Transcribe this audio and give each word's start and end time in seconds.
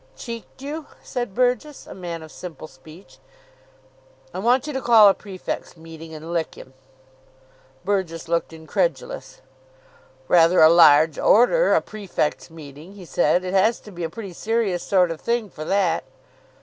"Cheeked 0.15 0.63
you?" 0.63 0.87
said 1.03 1.35
Burgess, 1.35 1.85
a 1.85 1.93
man 1.93 2.23
of 2.23 2.31
simple 2.31 2.67
speech. 2.67 3.19
"I 4.33 4.39
want 4.39 4.65
you 4.65 4.73
to 4.73 4.81
call 4.81 5.09
a 5.09 5.13
prefects' 5.13 5.77
meeting, 5.77 6.11
and 6.15 6.33
lick 6.33 6.55
him." 6.55 6.73
Burgess 7.85 8.27
looked 8.27 8.51
incredulous. 8.51 9.41
"Rather 10.27 10.59
a 10.59 10.69
large 10.71 11.19
order, 11.19 11.75
a 11.75 11.81
prefects' 11.81 12.49
meeting," 12.49 12.93
he 12.93 13.05
said. 13.05 13.43
"It 13.45 13.53
has 13.53 13.79
to 13.81 13.91
be 13.91 14.03
a 14.03 14.09
pretty 14.09 14.33
serious 14.33 14.81
sort 14.81 15.11
of 15.11 15.21
thing 15.21 15.51
for 15.51 15.65
that." 15.65 16.03